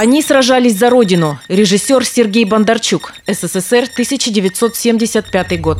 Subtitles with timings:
[0.00, 1.40] Они сражались за родину.
[1.48, 3.14] Режиссер Сергей Бондарчук.
[3.26, 5.78] СССР, 1975 год.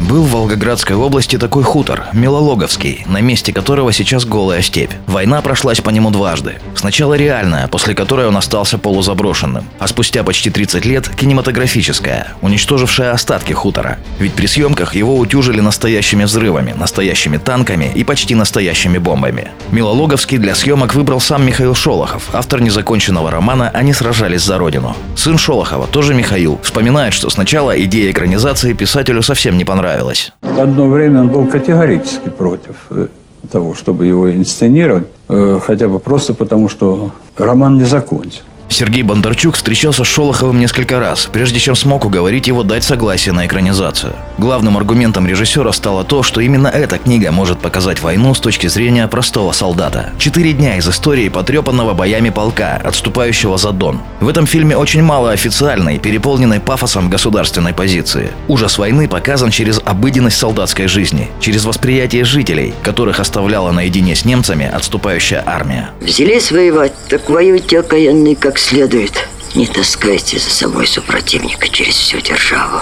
[0.00, 4.92] Был в Волгоградской области такой хутор, Милологовский, на месте которого сейчас голая степь.
[5.06, 6.56] Война прошлась по нему дважды.
[6.74, 13.54] Сначала реальная, после которой он остался полузаброшенным, а спустя почти 30 лет кинематографическая, уничтожившая остатки
[13.54, 13.98] хутора.
[14.18, 19.52] Ведь при съемках его утюжили настоящими взрывами, настоящими танками и почти настоящими бомбами.
[19.70, 24.94] Милологовский для съемок выбрал сам Михаил Шолохов, автор незаконченного романа «Они сражались за родину».
[25.16, 30.32] Сын Шолохова, тоже Михаил, вспоминает, что сначала идея экранизации писателю совсем не понравилась понравилось.
[30.42, 33.08] Одно время он был категорически против э,
[33.50, 38.42] того, чтобы его инсценировать, э, хотя бы просто потому, что роман не закончен.
[38.74, 43.46] Сергей Бондарчук встречался с Шолоховым несколько раз, прежде чем смог уговорить его дать согласие на
[43.46, 44.14] экранизацию.
[44.38, 49.06] Главным аргументом режиссера стало то, что именно эта книга может показать войну с точки зрения
[49.06, 50.10] простого солдата.
[50.18, 54.00] Четыре дня из истории потрепанного боями полка, отступающего за Дон.
[54.20, 58.32] В этом фильме очень мало официальной, переполненной пафосом государственной позиции.
[58.48, 64.66] Ужас войны показан через обыденность солдатской жизни, через восприятие жителей, которых оставляла наедине с немцами
[64.66, 65.90] отступающая армия.
[66.00, 69.28] Взялись воевать, так воюйте окаянный как как следует.
[69.54, 72.80] Не таскайте за собой супротивника через всю державу.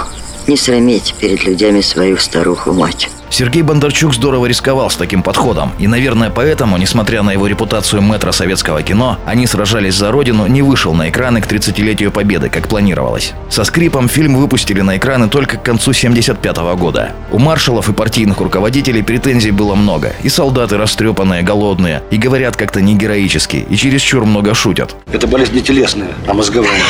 [0.48, 3.08] Не срамите перед людьми свою старуху-мать.
[3.32, 5.72] Сергей Бондарчук здорово рисковал с таким подходом.
[5.78, 10.60] И, наверное, поэтому, несмотря на его репутацию мэтра советского кино, «Они сражались за родину» не
[10.60, 13.32] вышел на экраны к 30-летию Победы, как планировалось.
[13.48, 17.12] Со скрипом фильм выпустили на экраны только к концу 75 -го года.
[17.30, 20.12] У маршалов и партийных руководителей претензий было много.
[20.22, 24.94] И солдаты растрепанные, голодные, и говорят как-то не героически, и чересчур много шутят.
[25.10, 26.82] Это болезнь не телесная, а мозговая.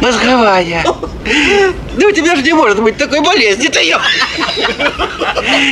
[0.00, 0.84] Мозговая.
[1.96, 4.00] Да у тебя же не может быть такой болезни-то, я.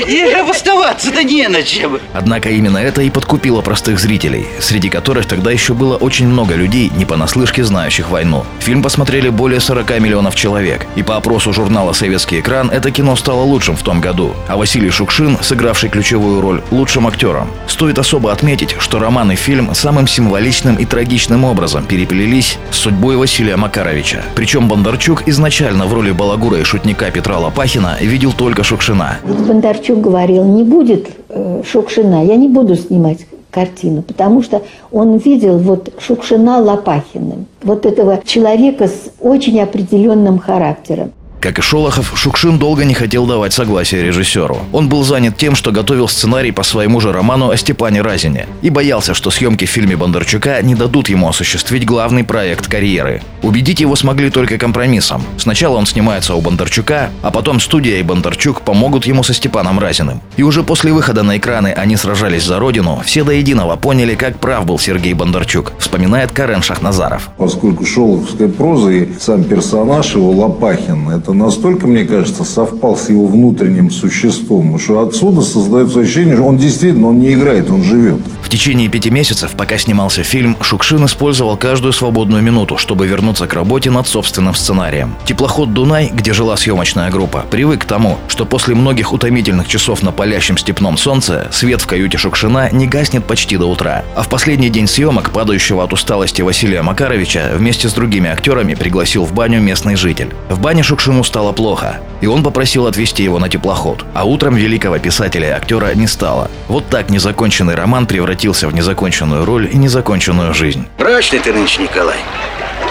[0.06, 1.98] Ей же обосноваться-то не на чем.
[2.12, 6.90] Однако именно это и подкупило простых зрителей, среди которых тогда еще было очень много людей,
[6.96, 8.44] не понаслышке знающих войну.
[8.60, 13.42] Фильм посмотрели более 40 миллионов человек, и по опросу журнала «Советский экран» это кино стало
[13.42, 17.50] лучшим в том году, а Василий Шукшин, сыгравший ключевую роль, лучшим актером.
[17.66, 23.16] Стоит особо отметить, что роман и фильм самым символичным и трагичным образом переплелись с судьбой
[23.16, 24.22] Василия Макаровича.
[24.34, 25.47] Причем Бондарчук изначально
[25.86, 29.16] в роли балагура и шутника Петра Лопахина видел только Шукшина.
[29.24, 35.56] Бондарчук говорил, не будет э, Шукшина, я не буду снимать картину, потому что он видел
[35.56, 41.12] вот Шукшина Лопахиным, вот этого человека с очень определенным характером.
[41.40, 44.58] Как и Шолохов, Шукшин долго не хотел давать согласие режиссеру.
[44.72, 48.70] Он был занят тем, что готовил сценарий по своему же роману о Степане Разине и
[48.70, 53.22] боялся, что съемки в фильме Бондарчука не дадут ему осуществить главный проект карьеры.
[53.42, 55.22] Убедить его смогли только компромиссом.
[55.36, 60.20] Сначала он снимается у Бондарчука, а потом студия и Бондарчук помогут ему со Степаном Разиным.
[60.36, 64.40] И уже после выхода на экраны «Они сражались за родину» все до единого поняли, как
[64.40, 67.30] прав был Сергей Бондарчук, вспоминает Карен Шахназаров.
[67.36, 73.10] Поскольку шолоховская проза и сам персонаж его Лопахин– это это настолько, мне кажется, совпал с
[73.10, 78.20] его внутренним существом, что отсюда создается ощущение, что он действительно он не играет, он живет.
[78.48, 83.52] В течение пяти месяцев, пока снимался фильм, Шукшин использовал каждую свободную минуту, чтобы вернуться к
[83.52, 85.14] работе над собственным сценарием.
[85.26, 90.12] Теплоход «Дунай», где жила съемочная группа, привык к тому, что после многих утомительных часов на
[90.12, 94.02] палящем степном солнце свет в каюте Шукшина не гаснет почти до утра.
[94.16, 99.26] А в последний день съемок, падающего от усталости Василия Макаровича, вместе с другими актерами пригласил
[99.26, 100.32] в баню местный житель.
[100.48, 104.06] В бане Шукшин ему стало плохо, и он попросил отвезти его на теплоход.
[104.14, 106.50] А утром великого писателя и актера не стало.
[106.68, 110.86] Вот так незаконченный роман превратился в незаконченную роль и незаконченную жизнь.
[110.98, 112.18] Мрачный ты нынче, Николай.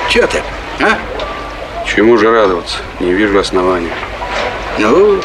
[0.10, 0.42] Че ты,
[0.82, 0.98] а?
[1.86, 2.78] Чему же радоваться?
[3.00, 3.94] Не вижу основания.
[4.78, 5.22] Ну,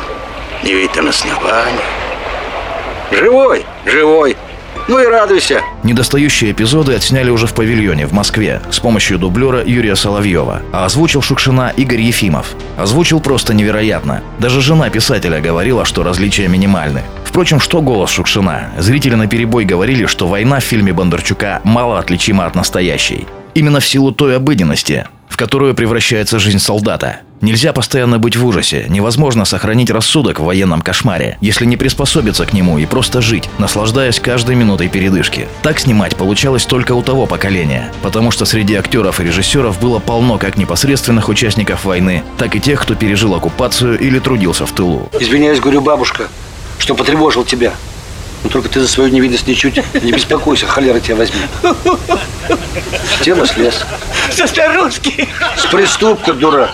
[0.62, 1.80] не видно основания.
[3.10, 4.36] Живой, живой.
[4.88, 5.62] Ну и радуйся.
[5.82, 10.62] Недостающие эпизоды отсняли уже в павильоне в Москве с помощью дублера Юрия Соловьева.
[10.72, 12.54] А озвучил Шукшина Игорь Ефимов.
[12.76, 14.22] Озвучил просто невероятно.
[14.38, 17.02] Даже жена писателя говорила, что различия минимальны.
[17.32, 18.72] Впрочем, что голос Шукшина?
[18.76, 23.26] Зрители на перебой говорили, что война в фильме Бондарчука мало отличима от настоящей.
[23.54, 27.20] Именно в силу той обыденности, в которую превращается жизнь солдата.
[27.40, 32.52] Нельзя постоянно быть в ужасе, невозможно сохранить рассудок в военном кошмаре, если не приспособиться к
[32.52, 35.48] нему и просто жить, наслаждаясь каждой минутой передышки.
[35.62, 40.36] Так снимать получалось только у того поколения, потому что среди актеров и режиссеров было полно
[40.36, 45.08] как непосредственных участников войны, так и тех, кто пережил оккупацию или трудился в тылу.
[45.18, 46.28] Извиняюсь, говорю, бабушка,
[46.82, 47.74] что потревожил тебя.
[48.42, 51.48] Но только ты за свою невидность ничуть не беспокойся, холера тебя возьмет.
[51.62, 53.84] С тела слез.
[54.32, 55.28] Со старушки.
[55.56, 56.72] С приступка, дурак.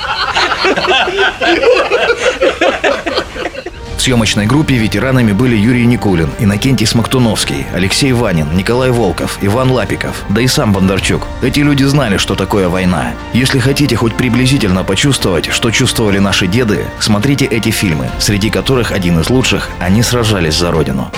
[3.99, 10.23] В съемочной группе ветеранами были Юрий Никулин, Иннокентий Смоктуновский, Алексей Ванин, Николай Волков, Иван Лапиков,
[10.29, 11.27] да и сам Бондарчук.
[11.43, 13.15] Эти люди знали, что такое война.
[13.33, 19.19] Если хотите хоть приблизительно почувствовать, что чувствовали наши деды, смотрите эти фильмы, среди которых один
[19.19, 21.11] из лучших «Они сражались за Родину».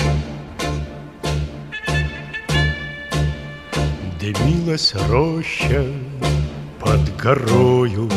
[4.19, 5.85] Дымилась роща
[6.79, 8.09] под горою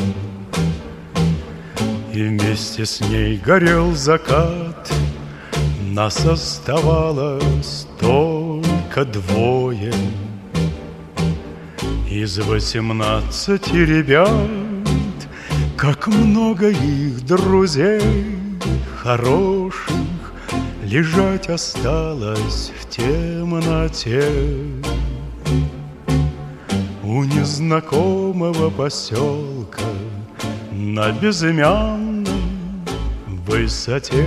[2.14, 4.88] И вместе с ней горел закат.
[5.82, 9.92] Нас оставалось только двое.
[12.08, 14.30] Из восемнадцати ребят
[15.76, 18.00] Как много их друзей
[18.96, 20.32] хороших
[20.84, 24.30] Лежать осталось в темноте.
[27.02, 29.82] У незнакомого поселка
[30.70, 32.03] На безымянной
[33.46, 34.26] высоте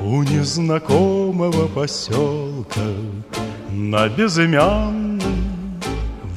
[0.00, 2.80] У незнакомого поселка
[3.70, 5.20] На безымянной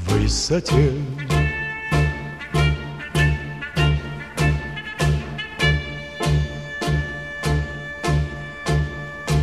[0.07, 0.91] высоте.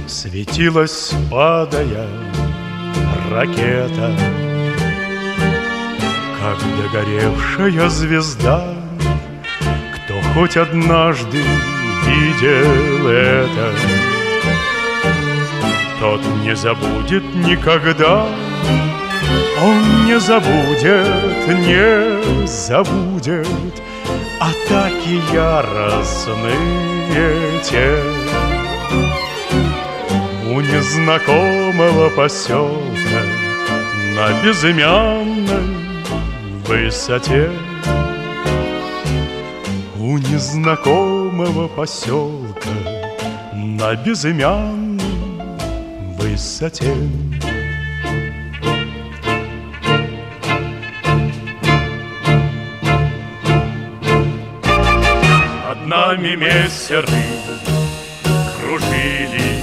[0.07, 2.07] Светилась, падая,
[3.31, 4.17] ракета
[6.41, 8.80] Как догоревшая звезда
[10.35, 11.43] хоть однажды
[12.07, 13.75] видел это.
[16.01, 18.27] Тот не забудет никогда
[19.63, 23.47] Он не забудет, не забудет
[24.41, 26.55] Атаки яростные
[27.63, 28.03] те.
[30.49, 33.23] У незнакомого поселка
[34.17, 35.77] На безымянной
[36.67, 37.51] высоте
[40.11, 42.69] У незнакомого поселка
[43.55, 44.99] На безымянной
[46.19, 46.93] высоте.
[55.69, 57.07] Над нами мессеры
[58.59, 59.63] кружили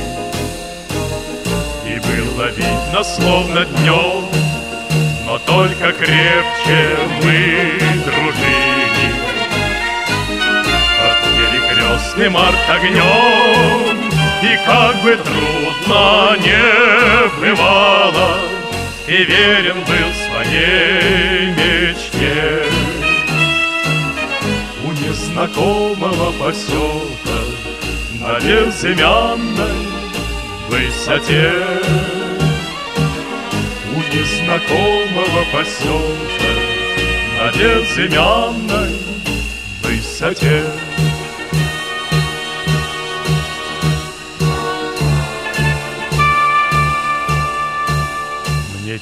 [1.85, 4.23] и было видно, словно днем
[5.25, 8.66] Но только крепче мы дружили
[11.97, 14.09] перекрестным огнем
[14.43, 18.39] И как бы трудно не бывало
[19.07, 22.63] И верен был своей мечте.
[24.83, 27.39] У незнакомого поселка
[28.19, 29.87] На безымянной
[30.69, 31.53] высоте.
[33.93, 36.53] У незнакомого поселка
[37.39, 38.95] На безымянной
[39.83, 40.63] высоте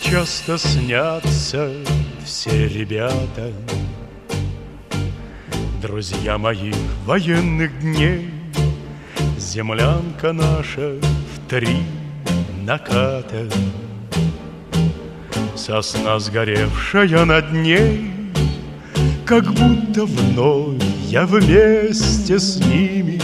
[0.02, 1.72] Часто снятся
[2.24, 3.52] все ребята.
[5.82, 6.76] Друзья моих
[7.06, 8.30] военных дней
[9.38, 11.78] Землянка наша в три
[12.64, 13.48] наката.
[15.56, 18.12] Сосна сгоревшая над ней
[19.26, 23.20] Как будто вновь я вместе с ними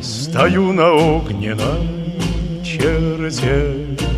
[0.00, 1.86] Стою на огненном
[2.64, 4.11] черте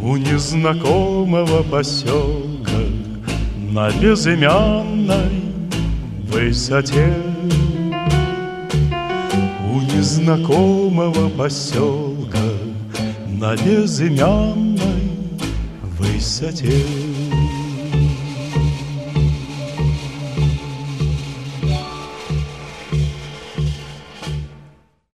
[0.00, 2.78] У незнакомого поселка
[3.70, 5.42] На безымянной
[6.30, 7.14] высоте.
[9.70, 12.38] У незнакомого поселка
[13.26, 14.78] На безымянной
[15.98, 16.84] высоте